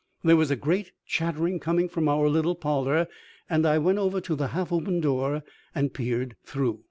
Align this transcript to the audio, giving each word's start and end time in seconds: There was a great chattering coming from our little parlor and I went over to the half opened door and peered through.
There 0.23 0.35
was 0.35 0.49
a 0.49 0.55
great 0.55 0.93
chattering 1.05 1.59
coming 1.59 1.87
from 1.87 2.09
our 2.09 2.27
little 2.27 2.55
parlor 2.55 3.05
and 3.47 3.67
I 3.67 3.77
went 3.77 3.99
over 3.99 4.19
to 4.21 4.35
the 4.35 4.47
half 4.47 4.71
opened 4.71 5.03
door 5.03 5.43
and 5.75 5.93
peered 5.93 6.35
through. 6.43 6.79